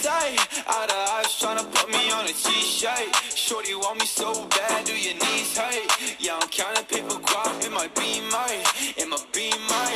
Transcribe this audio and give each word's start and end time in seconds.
say? 0.00 0.36
Out 0.66 0.88
of 0.88 1.08
eyes 1.16 1.32
tryna 1.40 1.64
put 1.74 1.88
me 1.90 2.10
on 2.10 2.24
a 2.24 2.32
t-shirt. 2.32 3.08
Shorty 3.36 3.74
want 3.74 4.00
me 4.00 4.06
so 4.06 4.46
bad, 4.48 4.84
do 4.84 4.94
your 4.96 5.14
knees 5.14 5.56
hurt? 5.56 5.88
Yeah, 6.18 6.38
I'm 6.40 6.48
counting 6.48 6.86
paper 6.86 7.20
guap 7.20 7.66
in 7.66 7.72
my 7.72 7.88
beamer, 7.88 8.48
in 8.96 9.10
my 9.10 9.18
beamer, 9.32 9.86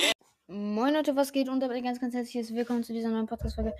yeah. 0.00 0.12
Moin 0.48 0.92
Leute, 0.92 1.16
was 1.16 1.32
geht? 1.32 1.48
Und 1.48 1.60
damit 1.60 1.76
ein 1.76 1.84
ganz, 1.84 1.98
ganz 1.98 2.14
herzliches 2.14 2.54
Willkommen 2.54 2.84
zu 2.84 2.92
dieser 2.92 3.08
neuen 3.08 3.26
Podcast-Folge. 3.26 3.74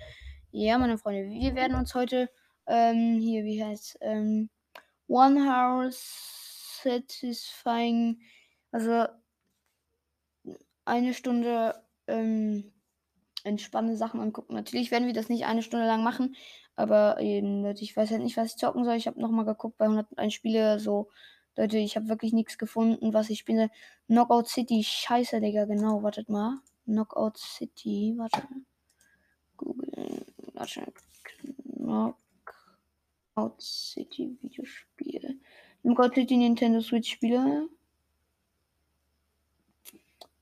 Ja, 0.51 0.77
meine 0.79 0.97
Freunde, 0.97 1.29
wir 1.29 1.53
werden 1.53 1.75
uns 1.75 1.93
heute 1.93 2.29
ähm, 2.65 3.19
hier, 3.19 3.43
wie 3.43 3.63
heißt 3.63 3.99
ähm, 4.01 4.49
One 5.07 5.45
House 5.47 6.81
Satisfying, 6.81 8.19
also 8.71 9.05
eine 10.85 11.13
Stunde 11.13 11.75
ähm, 12.07 12.71
entspannende 13.45 13.95
Sachen 13.97 14.19
angucken. 14.19 14.53
Natürlich 14.53 14.91
werden 14.91 15.07
wir 15.07 15.13
das 15.13 15.29
nicht 15.29 15.45
eine 15.45 15.61
Stunde 15.61 15.85
lang 15.85 16.03
machen, 16.03 16.35
aber 16.75 17.19
eben, 17.21 17.63
Leute, 17.63 17.83
ich 17.83 17.95
weiß 17.95 18.11
halt 18.11 18.23
nicht, 18.23 18.37
was 18.37 18.51
ich 18.51 18.57
zocken 18.57 18.83
soll. 18.83 18.95
Ich 18.95 19.07
habe 19.07 19.21
nochmal 19.21 19.45
geguckt 19.45 19.77
bei 19.77 19.85
101 19.85 20.33
Spiele, 20.33 20.79
so, 20.79 21.09
Leute, 21.55 21.77
ich 21.77 21.95
habe 21.95 22.09
wirklich 22.09 22.33
nichts 22.33 22.57
gefunden, 22.57 23.13
was 23.13 23.29
ich 23.29 23.39
spiele. 23.39 23.69
Knockout 24.07 24.47
City, 24.47 24.83
scheiße, 24.83 25.39
Digga, 25.39 25.65
genau, 25.65 26.03
wartet 26.03 26.27
mal. 26.27 26.57
Knockout 26.85 27.37
City, 27.37 28.13
warte. 28.17 28.43
Google, 29.57 30.25
warte. 30.53 30.91
Knockout 31.77 32.17
City 33.61 34.37
Videospiel. 34.41 35.39
Knockout 35.81 36.15
City 36.15 36.35
Nintendo 36.37 36.81
Switch 36.81 37.11
Spiele. 37.11 37.69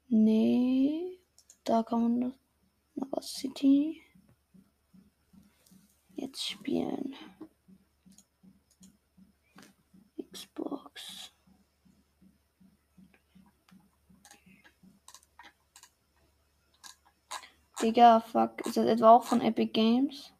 Nee, 0.09 1.19
da 1.63 1.83
kann 1.83 2.01
man 2.01 2.21
das. 2.21 2.42
Knockout 2.95 3.23
City. 3.23 4.01
Jetzt 6.15 6.47
spielen. 6.47 7.15
Xbox. 10.31 11.33
Digga, 17.81 18.21
fuck. 18.21 18.65
Ist 18.65 18.77
das 18.77 18.85
etwa 18.85 19.11
auch 19.11 19.23
von 19.23 19.41
Epic 19.41 19.73
Games? 19.73 20.33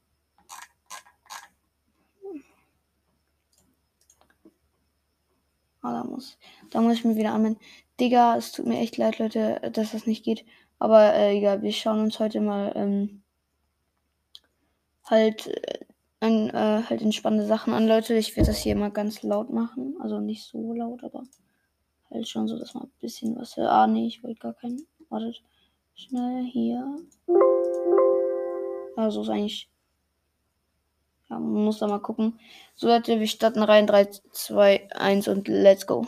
Ah, 5.81 5.91
da 5.91 6.03
muss, 6.05 6.37
da 6.69 6.79
muss 6.79 6.93
ich 6.93 7.03
mir 7.03 7.17
wieder 7.17 7.33
anmelden. 7.33 7.59
Digga, 7.99 8.37
es 8.37 8.53
tut 8.53 8.65
mir 8.65 8.79
echt 8.79 8.95
leid, 8.95 9.19
Leute, 9.19 9.59
dass 9.73 9.91
das 9.91 10.07
nicht 10.07 10.23
geht. 10.23 10.45
Aber 10.83 11.13
äh, 11.13 11.37
egal, 11.37 11.61
wir 11.61 11.71
schauen 11.71 12.01
uns 12.01 12.19
heute 12.19 12.41
mal 12.41 12.73
ähm, 12.75 13.23
halt, 15.05 15.47
äh, 15.47 15.85
an, 16.19 16.49
äh, 16.49 16.83
halt 16.83 17.01
entspannende 17.01 17.45
Sachen 17.45 17.73
an, 17.73 17.87
Leute. 17.87 18.15
Ich 18.15 18.35
werde 18.35 18.47
das 18.47 18.57
hier 18.57 18.75
mal 18.75 18.91
ganz 18.91 19.23
laut 19.23 19.49
machen. 19.49 19.95
Also 20.01 20.19
nicht 20.19 20.43
so 20.43 20.73
laut, 20.73 21.01
aber 21.05 21.23
halt 22.11 22.27
schon 22.27 22.49
so, 22.49 22.59
dass 22.59 22.73
man 22.73 22.83
ein 22.83 22.91
bisschen 22.99 23.33
was. 23.37 23.55
hört. 23.55 23.69
Ah, 23.69 23.87
nee, 23.87 24.07
ich 24.07 24.25
wollte 24.25 24.41
gar 24.41 24.55
keinen. 24.55 24.85
Wartet. 25.07 25.41
Schnell 25.95 26.43
hier. 26.51 26.97
Also 28.97 29.21
ist 29.21 29.29
eigentlich. 29.29 29.69
Ja, 31.29 31.39
man 31.39 31.63
muss 31.63 31.79
da 31.79 31.87
mal 31.87 31.99
gucken. 31.99 32.37
So, 32.75 32.87
Leute, 32.87 33.21
wir 33.21 33.27
starten 33.27 33.63
rein. 33.63 33.87
3, 33.87 34.09
2, 34.33 34.89
1 34.91 35.29
und 35.29 35.47
let's 35.47 35.87
go. 35.87 36.07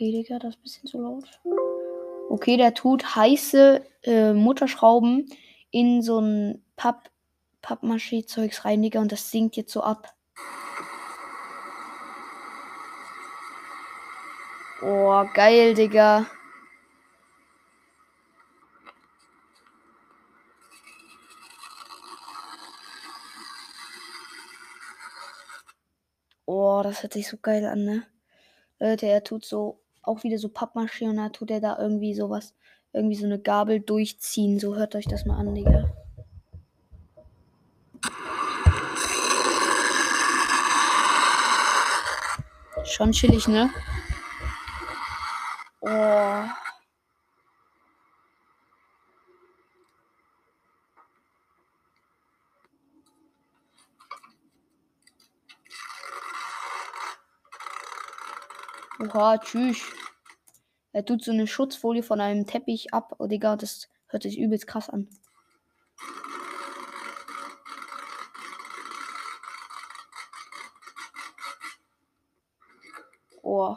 Okay, 0.00 0.12
Digga, 0.12 0.38
das 0.38 0.54
ist 0.54 0.60
ein 0.60 0.62
bisschen 0.62 0.86
zu 0.88 0.98
laut. 1.02 1.28
Okay, 2.30 2.56
der 2.56 2.72
tut 2.72 3.16
heiße 3.16 3.84
äh, 4.04 4.32
Mutterschrauben 4.32 5.28
in 5.70 6.00
so 6.00 6.20
ein 6.20 6.64
Papp, 6.74 7.10
Pappmaché-Zeugs 7.60 8.64
rein, 8.64 8.80
Digga, 8.80 8.98
und 9.02 9.12
das 9.12 9.30
sinkt 9.30 9.56
jetzt 9.58 9.74
so 9.74 9.82
ab. 9.82 10.16
Oh, 14.80 15.22
geil, 15.34 15.74
Digga. 15.74 16.26
Oh, 26.46 26.80
das 26.82 27.02
hört 27.02 27.12
sich 27.12 27.28
so 27.28 27.36
geil 27.36 27.66
an, 27.66 27.84
ne? 27.84 28.06
Leute, 28.78 29.04
er 29.04 29.22
tut 29.22 29.44
so 29.44 29.78
auch 30.10 30.24
wieder 30.24 30.38
so 30.38 30.48
Pappmaché 30.48 31.08
und 31.08 31.16
da 31.16 31.28
tut 31.28 31.50
er 31.50 31.60
da 31.60 31.78
irgendwie 31.78 32.14
sowas, 32.14 32.54
irgendwie 32.92 33.14
so 33.14 33.26
eine 33.26 33.38
Gabel 33.38 33.80
durchziehen. 33.80 34.58
So 34.58 34.74
hört 34.74 34.94
euch 34.96 35.06
das 35.06 35.24
mal 35.24 35.38
an, 35.38 35.54
Digga. 35.54 35.88
Schon 42.84 43.12
chillig, 43.12 43.46
ne? 43.46 43.70
Oh. 45.82 46.44
Oha, 59.02 59.38
tschüss. 59.38 59.99
Er 60.92 61.04
tut 61.04 61.22
so 61.22 61.30
eine 61.30 61.46
Schutzfolie 61.46 62.02
von 62.02 62.20
einem 62.20 62.46
Teppich 62.46 62.92
ab. 62.92 63.14
Oh, 63.18 63.26
Digga, 63.26 63.56
das 63.56 63.88
hört 64.08 64.24
sich 64.24 64.38
übelst 64.38 64.66
krass 64.66 64.90
an. 64.90 65.08
Oh. 73.42 73.76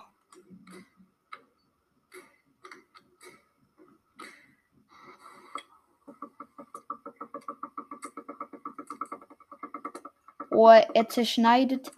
Oh, 10.49 10.67
er 10.69 11.09
zerschneidet. 11.09 11.91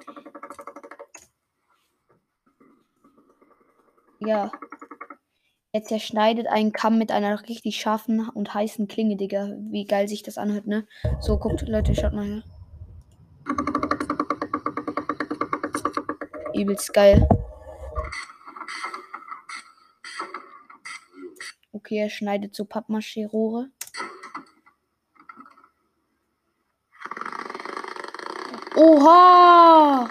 Ja. 4.20 4.52
Er 5.75 5.84
zerschneidet 5.84 6.47
einen 6.47 6.72
Kamm 6.72 6.97
mit 6.97 7.12
einer 7.12 7.50
richtig 7.50 7.81
scharfen 7.81 8.30
und 8.30 8.53
heißen 8.53 8.88
Klinge, 8.88 9.18
Digga. 9.18 9.50
Wie 9.72 9.84
geil 9.84 10.08
sich 10.08 10.24
das 10.24 10.38
anhört, 10.38 10.68
ne? 10.68 10.88
So, 11.19 11.38
guckt, 11.38 11.68
Leute, 11.68 11.94
schaut 11.94 12.13
mal 12.13 12.24
her. 12.24 12.44
Übelst 16.53 16.94
geil. 16.94 17.28
Okay, 21.74 21.97
er 21.97 22.09
schneidet 22.09 22.56
so 22.56 22.63
Pappmaché-Rohre. 22.63 23.68
Oha! 28.78 30.09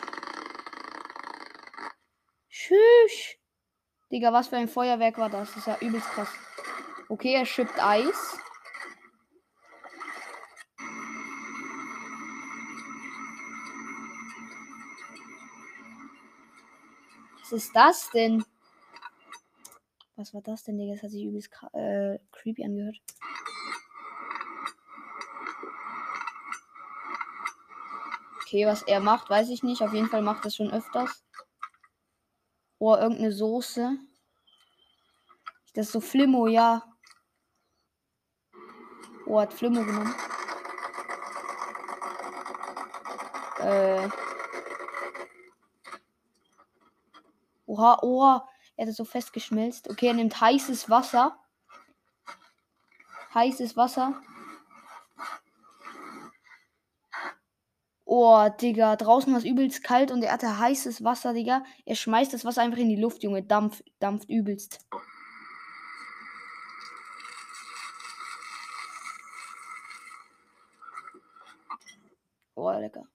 Tschüss. 2.51 3.39
Digga, 4.15 4.33
was 4.33 4.47
für 4.47 4.57
ein 4.57 4.69
Feuerwerk 4.69 5.19
war 5.19 5.29
das? 5.29 5.49
Das 5.49 5.57
ist 5.57 5.67
ja 5.67 5.77
übelst 5.81 6.07
krass. 6.07 6.29
Okay, 7.09 7.35
er 7.35 7.45
schippt 7.45 7.83
Eis. 7.83 8.39
Was 17.41 17.51
ist 17.51 17.75
das 17.75 18.09
denn? 18.11 18.45
Was 20.15 20.33
war 20.33 20.43
das 20.43 20.63
denn, 20.63 20.79
Digga? 20.79 20.93
Das 20.93 21.03
hat 21.03 21.11
sich 21.11 21.25
übelst 21.25 21.51
äh, 21.73 22.21
creepy 22.31 22.65
angehört. 22.65 23.03
Okay, 28.43 28.65
was 28.65 28.83
er 28.83 29.01
macht, 29.01 29.29
weiß 29.29 29.49
ich 29.49 29.65
nicht. 29.65 29.83
Auf 29.83 29.93
jeden 29.93 30.07
Fall 30.07 30.23
macht 30.23 30.47
es 30.47 30.55
schon 30.55 30.71
öfters. 30.71 31.25
Oh, 32.87 32.97
irgendeine 32.97 33.33
Soße. 33.33 33.97
Das 35.73 35.87
ist 35.87 35.93
so 35.93 36.03
Flimmo, 36.03 36.49
ja. 36.49 36.83
Oh, 39.25 39.41
hat 39.41 39.55
Flimmo 39.55 39.83
genommen. 39.83 40.15
Äh. 43.61 44.07
Oha, 47.65 47.99
oha. 48.03 48.49
Er 48.77 48.83
hat 48.83 48.91
es 48.91 48.97
so 48.99 49.07
festgeschmilzt. 49.07 49.89
Okay, 49.89 50.09
er 50.09 50.13
nimmt 50.13 50.39
heißes 50.39 50.91
Wasser. 50.91 51.39
Heißes 53.33 53.79
Wasser. 53.79 54.21
Oh, 58.27 58.49
Digga, 58.49 58.97
draußen 58.97 59.31
war 59.35 59.39
es 59.39 59.45
übelst 59.45 59.85
kalt 59.85 60.11
und 60.11 60.23
er 60.25 60.33
hatte 60.33 60.59
heißes 60.59 61.05
Wasser, 61.05 61.35
Digga. 61.35 61.63
Er 61.85 61.95
schmeißt 61.95 62.33
das 62.33 62.47
Wasser 62.47 62.63
einfach 62.63 62.79
in 62.79 62.89
die 62.89 62.97
Luft, 62.97 63.23
Junge. 63.23 63.43
Dampf, 63.43 63.83
dampft 63.99 64.31
übelst. 64.31 64.79
Oh, 72.55 72.71
lecker. 72.71 73.07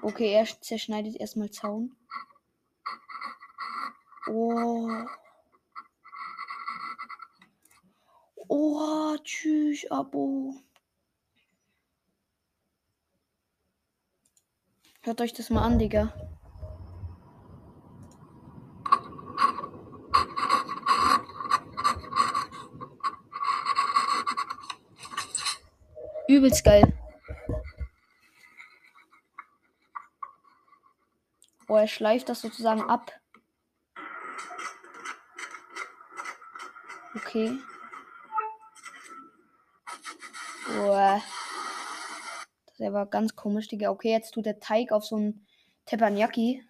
Okay, 0.00 0.32
er 0.32 0.46
zerschneidet 0.62 1.16
erstmal 1.16 1.50
Zaun. 1.50 1.94
Oh. 4.26 4.88
Oh, 8.48 9.16
tschüss, 9.22 9.90
Abo. 9.90 10.54
Hört 15.04 15.20
euch 15.20 15.34
das 15.34 15.50
mal 15.50 15.62
an, 15.62 15.78
Digga. 15.78 16.14
Übelst 26.26 26.64
geil. 26.64 26.90
Oh, 31.68 31.76
er 31.76 31.86
schleift 31.86 32.30
das 32.30 32.40
sozusagen 32.40 32.80
ab. 32.80 33.12
Okay. 37.14 37.58
Boah. 40.66 41.20
Das 42.78 42.92
war 42.92 43.06
ganz 43.06 43.36
komisch, 43.36 43.68
Digga. 43.68 43.90
Okay, 43.90 44.10
jetzt 44.10 44.32
tut 44.32 44.46
der 44.46 44.58
Teig 44.58 44.90
auf 44.90 45.04
so 45.04 45.16
ein 45.16 45.46
Teppanyaki. 45.86 46.66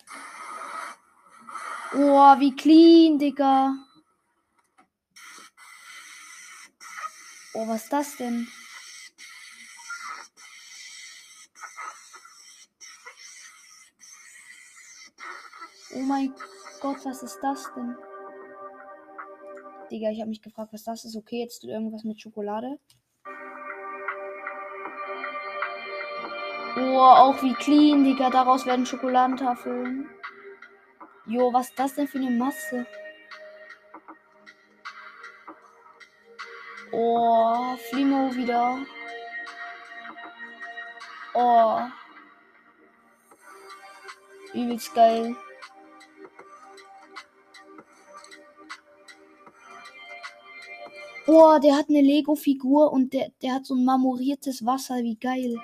Oh, 1.95 2.39
wie 2.41 2.55
clean, 2.55 3.19
Digga. 3.19 3.75
Oh, 7.55 7.69
was 7.69 7.85
ist 7.85 7.93
das 7.93 8.17
denn? 8.17 8.49
Oh 15.95 16.01
mein 16.01 16.35
Gott, 16.81 17.05
was 17.05 17.23
ist 17.23 17.39
das 17.41 17.73
denn? 17.77 17.97
Digga, 19.91 20.11
ich 20.11 20.21
habe 20.21 20.31
mich 20.31 20.43
gefragt, 20.43 20.73
was 20.73 20.83
das 20.83 21.05
ist. 21.05 21.15
Okay, 21.15 21.41
jetzt 21.41 21.61
tut 21.61 21.71
irgendwas 21.71 22.03
mit 22.03 22.21
Schokolade. 22.21 22.81
Oh, 26.77 26.99
auch 26.99 27.41
wie 27.43 27.55
clean, 27.55 28.03
Digga. 28.03 28.31
Daraus 28.31 28.67
werden 28.67 28.85
Schokoladentafeln. 28.85 30.09
Jo, 31.27 31.53
was 31.53 31.69
ist 31.69 31.79
das 31.79 31.95
denn 31.95 32.09
für 32.09 32.19
eine 32.19 32.31
Masse? 32.31 32.87
Oh, 36.91 37.77
Flimo 37.77 38.35
wieder. 38.35 38.79
Oh. 41.35 41.81
Übelst 44.53 44.95
geil. 44.95 45.37
Oh, 51.27 51.59
der 51.59 51.77
hat 51.77 51.89
eine 51.89 52.01
Lego-Figur 52.01 52.93
und 52.93 53.13
der, 53.13 53.31
der 53.43 53.55
hat 53.55 53.67
so 53.67 53.75
ein 53.75 53.85
marmoriertes 53.85 54.65
Wasser. 54.67 54.97
Wie 54.97 55.17
geil. 55.17 55.57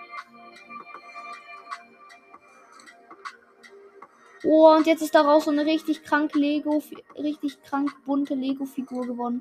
Oh, 4.52 4.74
und 4.74 4.84
jetzt 4.88 5.00
ist 5.00 5.14
daraus 5.14 5.44
so 5.44 5.52
eine 5.52 5.64
richtig 5.64 6.02
krank 6.02 6.34
Lego, 6.34 6.82
richtig 7.16 7.62
krank 7.62 7.94
bunte 8.04 8.34
Lego-Figur 8.34 9.06
gewonnen. 9.06 9.40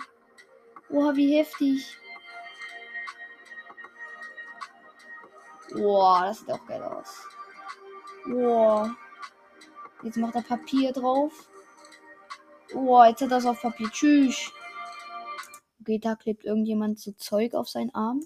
Oh, 0.88 1.16
wie 1.16 1.36
heftig. 1.36 1.98
Boah, 5.74 6.26
das 6.26 6.42
sieht 6.42 6.52
auch 6.52 6.64
geil 6.68 6.84
aus. 6.84 7.26
Boah. 8.28 8.96
Jetzt 10.04 10.18
macht 10.18 10.36
er 10.36 10.44
Papier 10.44 10.94
drauf. 10.94 11.34
Boah, 12.72 13.08
jetzt 13.08 13.24
hat 13.24 13.32
er 13.32 13.38
es 13.38 13.48
auf 13.48 13.60
Papier. 13.64 13.90
Tschüss. 13.90 14.52
Okay, 15.82 15.98
da 15.98 16.14
klebt 16.14 16.46
irgendjemand 16.46 17.00
so 17.00 17.14
Zeug 17.14 17.56
auf 17.56 17.68
seinen 17.68 17.96
Arm. 17.96 18.22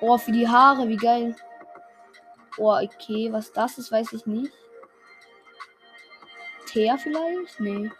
Oh, 0.00 0.18
für 0.18 0.32
die 0.32 0.48
Haare, 0.48 0.88
wie 0.88 0.96
geil. 0.96 1.36
Oh, 2.58 2.76
okay, 2.76 3.32
was 3.32 3.52
das 3.52 3.78
ist, 3.78 3.92
weiß 3.92 4.12
ich 4.12 4.26
nicht. 4.26 4.52
Teer 6.66 6.98
vielleicht? 6.98 7.60
Nee. 7.60 7.90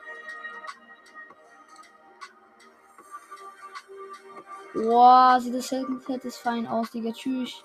Boah, 4.74 5.40
sieht 5.40 5.54
das 5.54 5.74
fettes 6.04 6.36
fein 6.36 6.66
aus, 6.66 6.90
Digga. 6.90 7.12
Tschüss. 7.12 7.62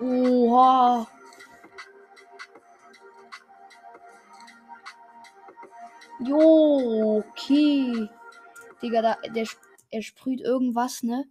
Oha. 0.00 1.06
Jo, 6.20 7.18
okay. 7.18 8.08
Digga, 8.82 9.02
da, 9.02 9.16
der, 9.28 9.46
er 9.90 10.02
sprüht 10.02 10.40
irgendwas, 10.40 11.02
ne? 11.02 11.24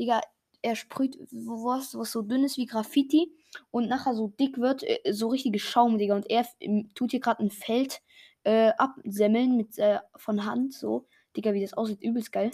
Digga, 0.00 0.22
er 0.62 0.76
sprüht 0.76 1.18
was, 1.30 1.96
was 1.96 2.10
so 2.10 2.22
dünn 2.22 2.44
ist 2.44 2.56
wie 2.56 2.64
Graffiti 2.64 3.30
und 3.70 3.88
nachher 3.88 4.14
so 4.14 4.28
dick 4.28 4.58
wird, 4.58 4.82
äh, 4.82 5.12
so 5.12 5.28
richtige 5.28 5.58
Schaum, 5.58 5.98
Digga. 5.98 6.14
Und 6.14 6.28
er 6.30 6.46
tut 6.94 7.10
hier 7.10 7.20
gerade 7.20 7.44
ein 7.44 7.50
Feld 7.50 8.00
äh, 8.44 8.70
absemmeln 8.78 9.58
mit, 9.58 9.78
äh, 9.78 10.00
von 10.16 10.46
Hand, 10.46 10.72
so. 10.72 11.06
Digga, 11.36 11.52
wie 11.52 11.60
das 11.60 11.74
aussieht, 11.74 12.02
übelst 12.02 12.32
geil. 12.32 12.50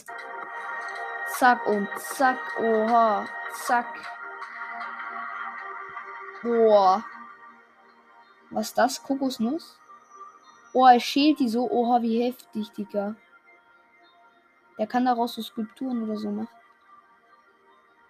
Zack 1.39 1.67
und 1.67 1.89
zack, 1.99 2.39
oha, 2.61 3.29
zack. 3.55 3.95
Boah. 6.43 7.05
Was 8.51 8.69
ist 8.69 8.79
das? 8.79 9.03
Kokosnuss? 9.03 9.79
Oh, 10.73 10.85
er 10.85 11.01
schält 11.01 11.41
die 11.41 11.49
so. 11.49 11.71
Oha, 11.71 12.03
wie 12.03 12.23
heftig, 12.23 12.71
Digga. 12.73 13.17
Der 14.79 14.87
kann 14.87 15.05
daraus 15.05 15.35
so 15.35 15.43
Skulpturen 15.43 16.03
oder 16.03 16.17
so 16.17 16.31
machen. 16.31 16.49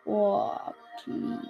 Clean. 0.07 1.43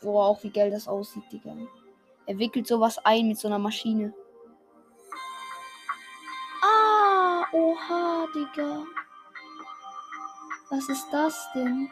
Boah, 0.00 0.26
auch 0.26 0.42
wie 0.42 0.50
geil 0.50 0.70
das 0.70 0.86
aussieht, 0.86 1.24
Digga. 1.32 1.56
Er 2.26 2.38
wickelt 2.38 2.66
sowas 2.66 2.98
ein 3.04 3.28
mit 3.28 3.38
so 3.38 3.48
einer 3.48 3.58
Maschine. 3.58 4.14
Ah, 6.62 7.44
oha, 7.52 8.26
Digga. 8.34 8.84
Was 10.70 10.88
ist 10.88 11.06
das 11.10 11.48
denn? 11.54 11.90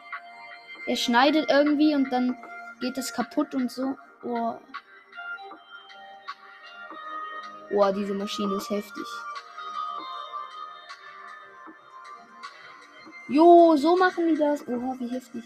Er 0.86 0.96
schneidet 0.96 1.50
irgendwie 1.50 1.94
und 1.94 2.10
dann 2.12 2.36
geht 2.80 2.96
das 2.96 3.12
kaputt 3.12 3.54
und 3.54 3.72
so. 3.72 3.96
Boah. 4.22 4.60
Boah, 7.70 7.92
diese 7.92 8.14
Maschine 8.14 8.54
ist 8.54 8.70
heftig. 8.70 9.06
Jo, 13.28 13.76
so 13.76 13.96
machen 13.96 14.28
die 14.28 14.36
das. 14.36 14.66
Oha, 14.68 14.94
wie 14.98 15.08
heftig. 15.08 15.44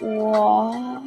Oh. 0.00 1.00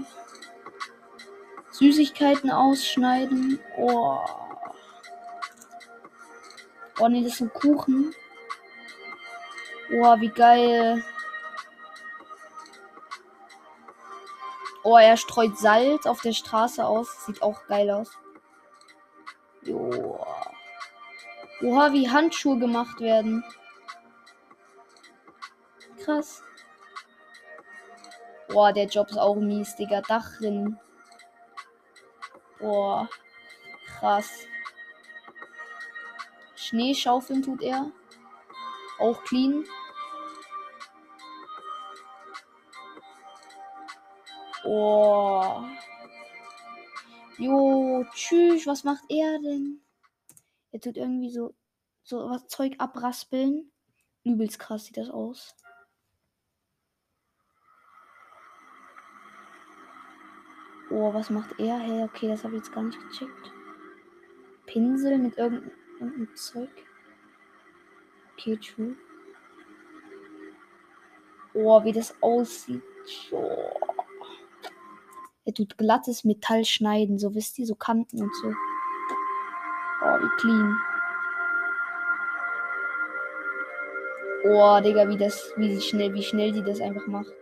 Süßigkeiten 1.71 2.51
ausschneiden. 2.51 3.59
Oh. 3.77 4.19
Oh 6.99 7.07
ne, 7.07 7.23
das 7.23 7.37
sind 7.37 7.53
Kuchen. 7.53 8.13
Oh, 9.93 10.19
wie 10.19 10.29
geil. 10.29 11.03
Oh, 14.83 14.97
er 14.97 15.17
streut 15.17 15.57
Salz 15.57 16.05
auf 16.05 16.21
der 16.21 16.33
Straße 16.33 16.85
aus. 16.85 17.25
Sieht 17.25 17.41
auch 17.43 17.65
geil 17.67 17.89
aus. 17.91 18.09
Joa. 19.63 20.51
Oha, 21.61 21.93
wie 21.93 22.09
Handschuhe 22.09 22.57
gemacht 22.57 22.99
werden. 22.99 23.43
Krass. 26.03 26.41
Boah, 28.47 28.73
der 28.73 28.85
Job 28.87 29.09
ist 29.11 29.17
auch 29.17 29.35
mies, 29.35 29.75
Digga. 29.75 30.01
Dachrin. 30.01 30.79
Boah. 32.59 33.07
Krass. 33.99 34.47
Schneeschaufeln 36.55 37.43
tut 37.43 37.61
er. 37.61 37.91
Auch 38.99 39.23
clean. 39.23 39.63
Oh. 44.63 45.63
Jo, 47.37 48.05
tschüss. 48.13 48.67
Was 48.67 48.83
macht 48.83 49.03
er 49.09 49.39
denn? 49.39 49.81
Er 50.71 50.79
tut 50.79 50.97
irgendwie 50.97 51.31
so, 51.31 51.53
so 52.03 52.29
was 52.29 52.47
Zeug 52.47 52.75
abraspeln. 52.77 53.71
Übelst 54.23 54.59
krass 54.59 54.85
sieht 54.85 54.97
das 54.97 55.09
aus. 55.09 55.55
Oh, 60.91 61.13
was 61.13 61.29
macht 61.29 61.57
er? 61.57 61.79
Hey, 61.79 62.03
okay, 62.03 62.27
das 62.27 62.43
habe 62.43 62.55
ich 62.55 62.63
jetzt 62.63 62.73
gar 62.73 62.83
nicht 62.83 62.99
gecheckt. 62.99 63.53
Pinsel 64.65 65.17
mit 65.17 65.37
irgendeinem, 65.37 66.35
Zeug. 66.35 66.69
Okay, 68.33 68.57
true. 68.57 68.95
Oh, 71.53 71.83
wie 71.83 71.91
das 71.91 72.13
aussieht. 72.21 72.83
Oh. 73.31 73.50
Er 75.51 75.53
tut 75.53 75.77
glattes 75.77 76.23
Metall 76.23 76.63
schneiden, 76.63 77.19
so 77.19 77.35
wisst 77.35 77.59
ihr, 77.59 77.65
so 77.65 77.75
Kanten 77.75 78.21
und 78.21 78.33
so. 78.37 78.47
Oh, 80.01 80.17
wie 80.17 80.37
clean. 80.39 80.77
Oh, 84.45 84.79
Digga, 84.81 85.09
wie 85.09 85.17
das, 85.17 85.51
wie 85.57 85.81
schnell, 85.81 86.13
wie 86.13 86.23
schnell 86.23 86.53
die 86.53 86.63
das 86.63 86.79
einfach 86.79 87.05
macht. 87.07 87.33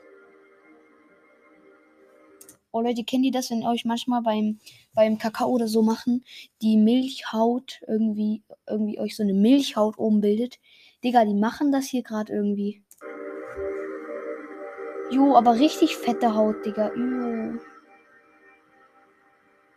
Oh 2.71 2.81
Leute, 2.81 3.03
kennt 3.03 3.25
ihr 3.25 3.31
das, 3.31 3.51
wenn 3.51 3.63
euch 3.63 3.85
manchmal 3.85 4.23
beim, 4.23 4.57
beim 4.95 5.19
Kakao 5.19 5.49
oder 5.49 5.67
so 5.67 5.83
machen, 5.83 6.25
die 6.63 6.77
Milchhaut 6.77 7.79
irgendwie, 7.87 8.41
irgendwie 8.67 8.99
euch 8.99 9.15
so 9.15 9.21
eine 9.21 9.35
Milchhaut 9.35 9.99
oben 9.99 10.19
bildet? 10.21 10.57
Digga, 11.03 11.25
die 11.25 11.35
machen 11.35 11.71
das 11.71 11.85
hier 11.85 12.01
gerade 12.01 12.33
irgendwie. 12.33 12.81
Jo, 15.11 15.35
aber 15.35 15.59
richtig 15.59 15.95
fette 15.95 16.33
Haut, 16.33 16.65
Digga. 16.65 16.91
Jo. 16.95 17.59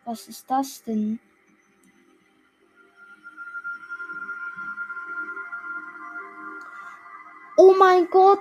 Was 0.05 0.27
ist 0.29 0.51
das 0.51 0.83
denn? 0.83 1.21
Oh 7.57 7.75
mein 7.79 8.09
Gott! 8.11 8.39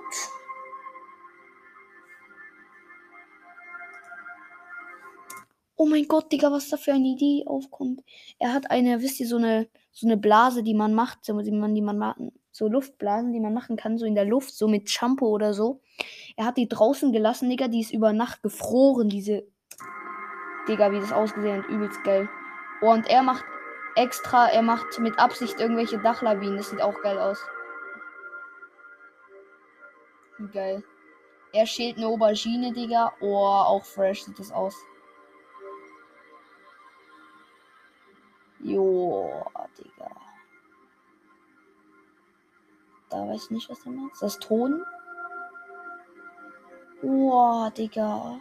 Oh 5.75 5.86
mein 5.86 6.08
Gott, 6.08 6.32
Digga, 6.32 6.51
was 6.51 6.70
da 6.70 6.77
für 6.77 6.94
eine 6.94 7.08
Idee 7.08 7.44
aufkommt. 7.48 8.03
Er 8.38 8.53
hat 8.53 8.70
eine, 8.70 9.01
wisst 9.01 9.20
ihr, 9.20 9.27
so 9.27 9.38
eine, 9.38 9.68
so 9.91 10.08
eine 10.08 10.15
Blase, 10.15 10.62
die 10.62 10.75
man 10.75 10.94
macht, 10.94 11.25
so, 11.25 11.39
die 11.41 11.51
man, 11.51 11.74
die 11.74 11.82
man 11.82 11.98
machen, 11.98 12.32
so 12.51 12.68
Luftblasen, 12.68 13.34
die 13.34 13.39
man 13.39 13.53
machen 13.53 13.77
kann, 13.77 13.98
so 13.98 14.06
in 14.06 14.13
der 14.13 14.25
Luft, 14.25 14.53
so 14.53 14.68
mit 14.68 14.89
Shampoo 14.89 15.27
oder 15.27 15.53
so. 15.56 15.82
Er 16.36 16.46
hat 16.46 16.58
die 16.58 16.68
draußen 16.68 17.12
gelassen, 17.12 17.50
Digga, 17.50 17.68
die 17.68 17.82
ist 17.82 17.94
über 17.94 18.13
Nacht 18.13 18.44
gefroren, 18.44 19.10
diese. 19.10 19.48
Digga, 20.71 20.91
wie 20.91 20.99
das 20.99 21.11
ausgesehen 21.11 21.61
hat, 21.61 21.69
übelst 21.69 22.01
geil. 22.03 22.29
Und 22.79 23.09
er 23.09 23.23
macht 23.23 23.43
extra, 23.95 24.47
er 24.47 24.61
macht 24.61 24.97
mit 24.99 25.19
Absicht 25.19 25.59
irgendwelche 25.59 25.99
Dachlawinen, 25.99 26.57
das 26.57 26.69
sieht 26.69 26.81
auch 26.81 26.99
geil 27.01 27.19
aus. 27.19 27.45
Geil. 30.53 30.83
Er 31.53 31.65
schält 31.65 31.97
eine 31.97 32.07
Aubergine, 32.07 32.71
Digga. 32.71 33.11
Oh, 33.19 33.35
auch 33.35 33.83
fresh 33.83 34.23
sieht 34.23 34.39
das 34.39 34.51
aus. 34.51 34.75
Jo, 38.59 39.45
Digga. 39.77 40.09
Da 43.09 43.27
weiß 43.27 43.43
ich 43.43 43.51
nicht, 43.51 43.69
was 43.69 43.85
er 43.85 43.91
macht. 43.91 44.21
Das 44.21 44.39
Ton? 44.39 44.81
Boah, 47.01 47.69
Digga. 47.71 48.39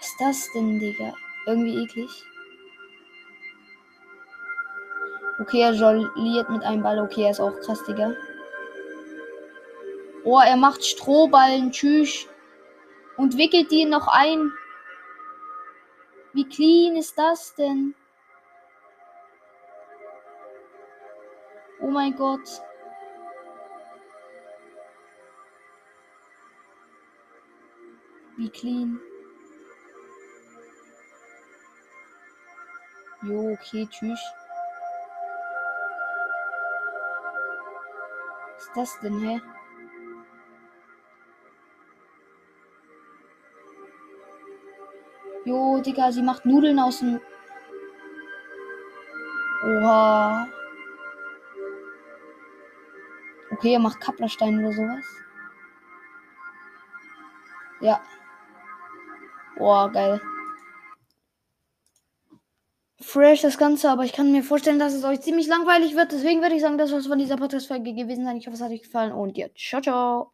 Was 0.00 0.08
ist 0.08 0.20
das 0.20 0.52
denn, 0.54 0.78
Digga? 0.78 1.12
Irgendwie 1.46 1.82
eklig. 1.82 2.24
Okay, 5.40 5.60
er 5.60 5.72
jongliert 5.72 6.48
mit 6.48 6.62
einem 6.62 6.82
Ball. 6.82 6.98
Okay, 7.00 7.24
er 7.24 7.32
ist 7.32 7.40
auch 7.40 7.54
krass, 7.60 7.84
Digga. 7.84 8.14
Oh, 10.24 10.40
er 10.40 10.56
macht 10.56 10.82
Strohballen. 10.82 11.70
Tschüss. 11.70 12.26
Und 13.18 13.36
wickelt 13.36 13.70
die 13.70 13.84
noch 13.84 14.08
ein. 14.08 14.50
Wie 16.32 16.48
clean 16.48 16.96
ist 16.96 17.18
das 17.18 17.54
denn? 17.54 17.94
Oh 21.82 21.90
mein 21.90 22.16
Gott. 22.16 22.62
Wie 28.38 28.48
clean. 28.48 28.98
Jo, 33.22 33.52
okay, 33.52 33.86
tschüss. 33.86 34.20
Was 38.54 38.64
ist 38.64 38.76
das 38.76 39.00
denn, 39.00 39.20
hä? 39.20 39.40
Jo, 45.44 45.80
Digga, 45.80 46.12
sie 46.12 46.22
macht 46.22 46.46
Nudeln 46.46 46.78
aus 46.78 47.00
dem. 47.00 47.20
Oha. 49.64 50.46
Okay, 53.50 53.74
er 53.74 53.80
macht 53.80 54.00
Kapplerstein 54.00 54.58
oder 54.58 54.72
sowas. 54.72 55.04
Ja. 57.80 58.00
Boah, 59.56 59.90
geil. 59.92 60.20
Fresh 63.12 63.42
das 63.42 63.58
Ganze, 63.58 63.90
aber 63.90 64.04
ich 64.04 64.12
kann 64.12 64.30
mir 64.30 64.44
vorstellen, 64.44 64.78
dass 64.78 64.94
es 64.94 65.02
euch 65.02 65.20
ziemlich 65.20 65.48
langweilig 65.48 65.96
wird. 65.96 66.12
Deswegen 66.12 66.42
würde 66.42 66.54
ich 66.54 66.62
sagen, 66.62 66.78
das 66.78 66.90
soll 66.90 67.00
es 67.00 67.08
von 67.08 67.18
dieser 67.18 67.36
Podcast-Folge 67.36 67.92
gewesen 67.92 68.24
sein. 68.24 68.36
Ich 68.36 68.46
hoffe, 68.46 68.54
es 68.54 68.62
hat 68.62 68.70
euch 68.70 68.82
gefallen 68.82 69.10
und 69.10 69.36
ja, 69.36 69.48
ciao, 69.56 69.82
ciao. 69.82 70.32